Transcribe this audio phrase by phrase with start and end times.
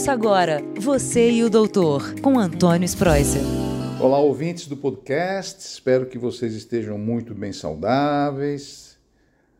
[0.00, 3.42] Ouça agora Você e o Doutor, com Antônio Spreuser.
[4.00, 5.60] Olá, ouvintes do podcast.
[5.60, 8.96] Espero que vocês estejam muito bem saudáveis,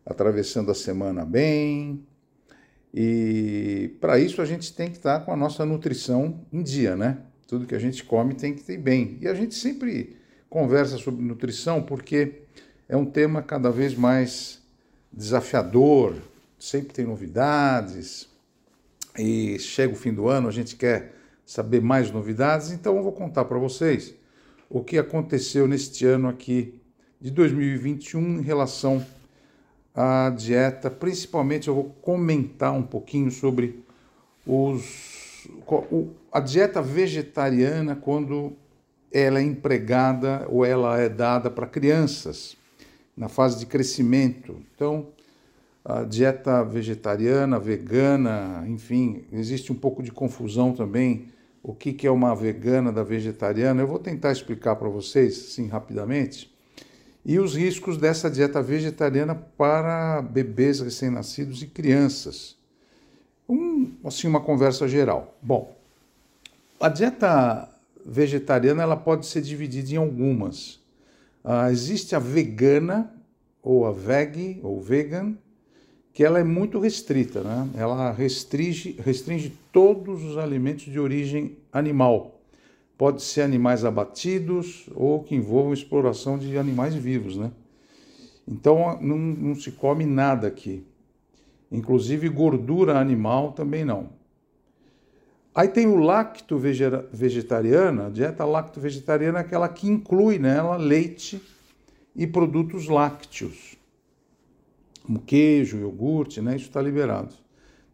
[0.04, 2.02] atravessando a semana bem.
[2.94, 7.18] E para isso a gente tem que estar com a nossa nutrição em dia, né?
[7.46, 9.18] Tudo que a gente come tem que ter bem.
[9.20, 10.16] E a gente sempre
[10.48, 12.44] conversa sobre nutrição porque
[12.88, 14.58] é um tema cada vez mais
[15.12, 16.14] desafiador,
[16.58, 18.29] sempre tem novidades,
[19.20, 21.14] e chega o fim do ano, a gente quer
[21.44, 24.14] saber mais novidades, então eu vou contar para vocês
[24.68, 26.80] o que aconteceu neste ano aqui
[27.20, 29.04] de 2021 em relação
[29.94, 30.90] à dieta.
[30.90, 33.84] Principalmente eu vou comentar um pouquinho sobre
[34.46, 35.46] os,
[36.32, 38.52] a dieta vegetariana quando
[39.12, 42.56] ela é empregada ou ela é dada para crianças
[43.16, 44.56] na fase de crescimento.
[44.74, 45.08] Então,
[45.84, 51.28] a dieta vegetariana, vegana, enfim, existe um pouco de confusão também.
[51.62, 53.82] O que, que é uma vegana da vegetariana?
[53.82, 56.54] Eu vou tentar explicar para vocês, assim, rapidamente.
[57.24, 62.56] E os riscos dessa dieta vegetariana para bebês recém-nascidos e crianças.
[63.48, 65.36] Um, assim, uma conversa geral.
[65.42, 65.76] Bom,
[66.78, 67.68] a dieta
[68.06, 70.80] vegetariana ela pode ser dividida em algumas.
[71.44, 73.14] Uh, existe a vegana,
[73.62, 75.36] ou a veg, ou vegan,
[76.12, 77.68] que ela é muito restrita, né?
[77.74, 82.40] Ela restringe, restringe todos os alimentos de origem animal.
[82.98, 87.50] Pode ser animais abatidos ou que envolvam exploração de animais vivos, né?
[88.46, 90.84] Então não, não se come nada aqui.
[91.70, 94.08] Inclusive gordura animal também não.
[95.54, 101.40] Aí tem o lacto vegetariana, a dieta lacto vegetariana é aquela que inclui nela leite
[102.14, 103.79] e produtos lácteos
[105.18, 106.56] queijo, iogurte, né?
[106.56, 107.34] Isso está liberado.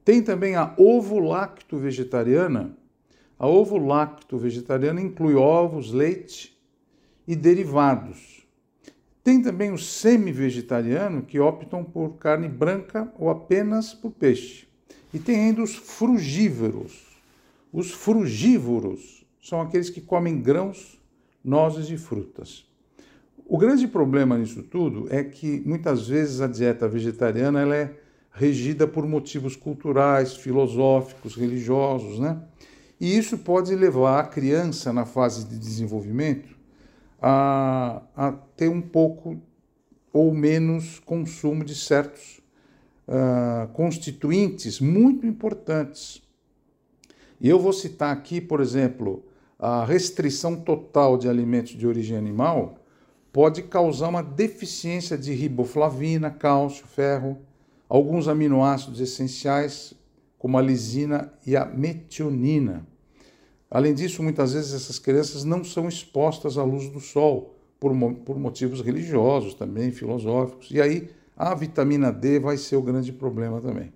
[0.04, 2.76] Tem também a ovo-lacto vegetariana.
[3.38, 6.56] A ovo-lacto vegetariana inclui ovos, leite
[7.26, 8.46] e derivados.
[9.24, 14.68] Tem também o semi-vegetariano, que optam por carne branca ou apenas por peixe.
[15.12, 17.04] E tem ainda os frugívoros.
[17.72, 21.00] Os frugívoros são aqueles que comem grãos,
[21.42, 22.66] nozes e frutas.
[23.48, 27.96] O grande problema nisso tudo é que muitas vezes a dieta vegetariana ela é
[28.32, 32.42] regida por motivos culturais, filosóficos, religiosos, né?
[33.00, 36.56] E isso pode levar a criança na fase de desenvolvimento
[37.22, 39.40] a, a ter um pouco
[40.12, 42.40] ou menos consumo de certos
[43.06, 46.20] uh, constituintes muito importantes.
[47.40, 49.24] E eu vou citar aqui, por exemplo,
[49.56, 52.78] a restrição total de alimentos de origem animal
[53.36, 57.36] pode causar uma deficiência de riboflavina, cálcio, ferro,
[57.86, 59.92] alguns aminoácidos essenciais,
[60.38, 62.86] como a lisina e a metionina.
[63.70, 67.92] Além disso, muitas vezes essas crianças não são expostas à luz do sol, por,
[68.24, 73.60] por motivos religiosos também, filosóficos, e aí a vitamina D vai ser o grande problema
[73.60, 73.92] também.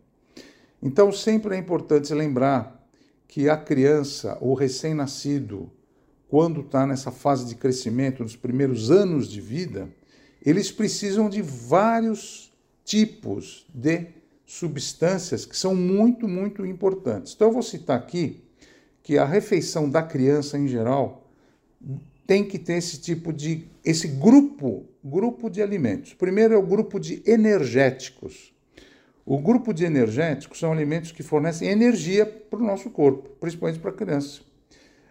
[0.82, 2.86] Então, sempre é importante lembrar
[3.26, 5.72] que a criança, o recém-nascido,
[6.30, 9.88] quando está nessa fase de crescimento, nos primeiros anos de vida,
[10.46, 12.52] eles precisam de vários
[12.84, 14.06] tipos de
[14.46, 17.34] substâncias que são muito, muito importantes.
[17.34, 18.44] Então, eu vou citar aqui
[19.02, 21.28] que a refeição da criança em geral
[22.28, 26.14] tem que ter esse tipo de esse grupo, grupo de alimentos.
[26.14, 28.52] Primeiro é o grupo de energéticos.
[29.26, 33.90] O grupo de energéticos são alimentos que fornecem energia para o nosso corpo, principalmente para
[33.90, 34.42] a criança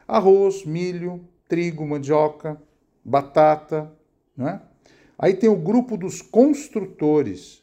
[0.10, 2.60] arroz, milho, trigo, mandioca,
[3.06, 3.94] batata,
[4.36, 4.62] não é?
[5.18, 7.62] Aí tem o grupo dos construtores,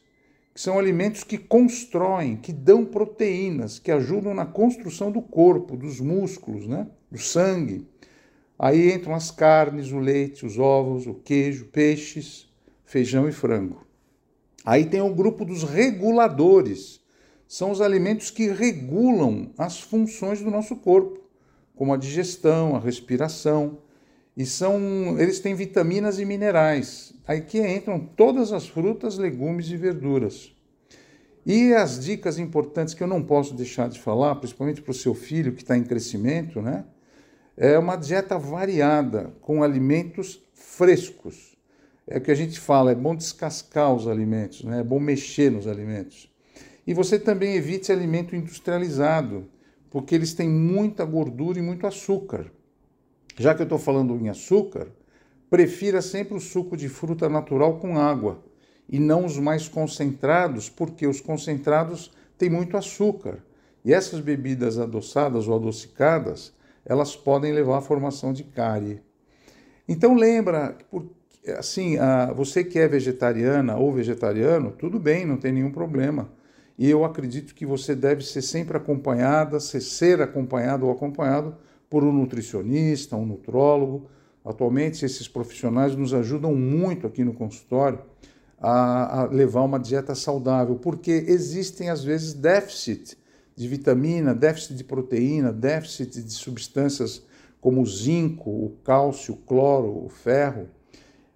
[0.53, 5.99] que são alimentos que constroem, que dão proteínas, que ajudam na construção do corpo, dos
[5.99, 6.87] músculos, né?
[7.11, 7.87] do sangue.
[8.57, 12.47] Aí entram as carnes, o leite, os ovos, o queijo, peixes,
[12.85, 13.85] feijão e frango.
[14.63, 17.01] Aí tem o grupo dos reguladores.
[17.47, 21.26] São os alimentos que regulam as funções do nosso corpo
[21.77, 23.77] como a digestão, a respiração,
[24.35, 27.13] e são, eles têm vitaminas e minerais.
[27.27, 30.51] Aí que entram todas as frutas, legumes e verduras.
[31.45, 35.13] E as dicas importantes que eu não posso deixar de falar, principalmente para o seu
[35.13, 36.83] filho que está em crescimento, né?
[37.55, 41.57] É uma dieta variada, com alimentos frescos.
[42.05, 44.79] É o que a gente fala, é bom descascar os alimentos, né?
[44.79, 46.31] é bom mexer nos alimentos.
[46.85, 49.47] E você também evite alimento industrializado,
[49.89, 52.51] porque eles têm muita gordura e muito açúcar.
[53.37, 54.87] Já que eu estou falando em açúcar,
[55.49, 58.43] prefira sempre o suco de fruta natural com água
[58.89, 63.43] e não os mais concentrados, porque os concentrados têm muito açúcar
[63.87, 66.53] E essas bebidas adoçadas ou adocicadas,
[66.85, 69.01] elas podem levar à formação de cárie.
[69.87, 70.77] Então lembra,
[71.57, 71.95] assim,
[72.35, 76.29] você que é vegetariana ou vegetariano, tudo bem, não tem nenhum problema.
[76.77, 81.55] E eu acredito que você deve ser sempre acompanhada, ser, acompanhado ou acompanhado
[81.89, 84.09] por um nutricionista, um nutrólogo.
[84.45, 87.99] Atualmente, esses profissionais nos ajudam muito aqui no consultório
[88.59, 93.17] a, a levar uma dieta saudável, porque existem, às vezes, déficit
[93.55, 97.23] de vitamina, déficit de proteína, déficit de substâncias
[97.59, 100.69] como o zinco, o cálcio, o cloro, o ferro,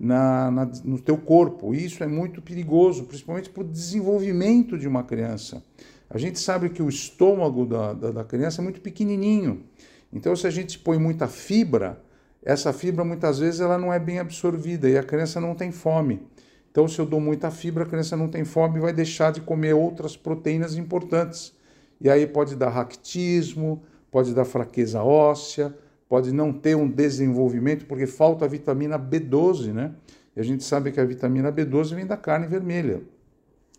[0.01, 1.75] na, na, no teu corpo.
[1.75, 5.63] Isso é muito perigoso, principalmente para o desenvolvimento de uma criança.
[6.09, 9.63] A gente sabe que o estômago da, da, da criança é muito pequenininho.
[10.11, 12.01] Então, se a gente põe muita fibra,
[12.43, 16.27] essa fibra muitas vezes ela não é bem absorvida e a criança não tem fome.
[16.71, 19.39] Então, se eu dou muita fibra, a criança não tem fome e vai deixar de
[19.39, 21.53] comer outras proteínas importantes.
[21.99, 25.73] E aí pode dar ractismo, pode dar fraqueza óssea,
[26.11, 29.93] pode não ter um desenvolvimento porque falta a vitamina B12, né?
[30.35, 33.01] E a gente sabe que a vitamina B12 vem da carne vermelha.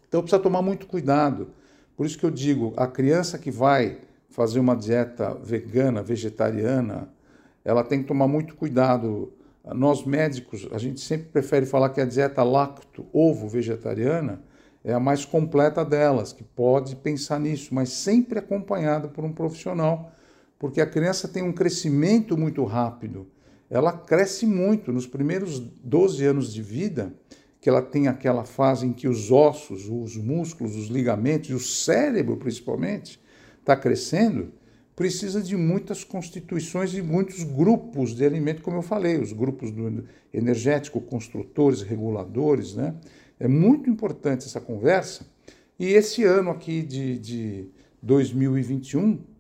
[0.09, 1.49] Então precisa tomar muito cuidado.
[1.95, 3.99] Por isso que eu digo, a criança que vai
[4.31, 7.11] fazer uma dieta vegana, vegetariana,
[7.63, 9.31] ela tem que tomar muito cuidado
[9.63, 14.41] nós médicos, a gente sempre prefere falar que a dieta lacto-ovo vegetariana
[14.83, 20.13] é a mais completa delas, que pode pensar nisso, mas sempre acompanhada por um profissional,
[20.63, 23.27] porque a criança tem um crescimento muito rápido.
[23.69, 27.13] Ela cresce muito nos primeiros 12 anos de vida,
[27.61, 31.59] que ela tem aquela fase em que os ossos, os músculos, os ligamentos e o
[31.59, 33.21] cérebro, principalmente,
[33.59, 34.53] está crescendo
[34.95, 40.05] precisa de muitas constituições e muitos grupos de alimento, como eu falei, os grupos do
[40.33, 42.95] energético, construtores, reguladores, né?
[43.41, 45.27] É muito importante essa conversa.
[45.77, 47.69] E esse ano aqui de, de
[48.03, 49.32] 2021,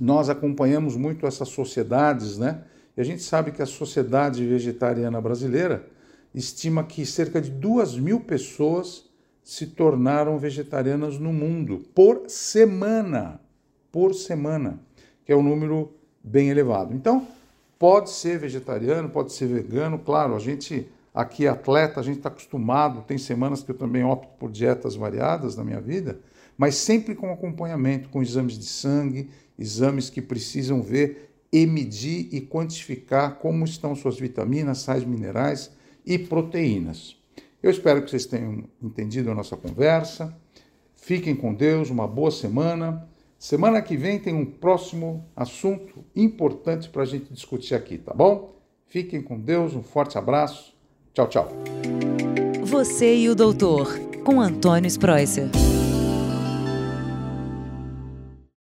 [0.00, 2.62] nós acompanhamos muito essas sociedades, né?
[2.96, 5.86] E a gente sabe que a Sociedade Vegetariana Brasileira
[6.34, 9.04] estima que cerca de duas mil pessoas
[9.42, 13.40] se tornaram vegetarianas no mundo por semana
[13.92, 14.80] por semana,
[15.24, 15.92] que é um número
[16.24, 16.94] bem elevado.
[16.94, 17.28] Então,
[17.78, 22.30] pode ser vegetariano, pode ser vegano, claro, a gente aqui é atleta, a gente está
[22.30, 26.18] acostumado, tem semanas que eu também opto por dietas variadas na minha vida,
[26.56, 29.28] mas sempre com acompanhamento, com exames de sangue,
[29.58, 35.70] exames que precisam ver e medir e quantificar como estão suas vitaminas, sais minerais
[36.04, 37.16] e proteínas.
[37.62, 40.36] Eu espero que vocês tenham entendido a nossa conversa.
[40.96, 43.08] Fiquem com Deus, uma boa semana
[43.42, 48.54] Semana que vem tem um próximo assunto importante para a gente discutir aqui, tá bom?
[48.86, 50.72] Fiquem com Deus, um forte abraço.
[51.12, 51.48] Tchau, tchau.
[52.62, 55.50] Você e o doutor, com Antônio Spreuser.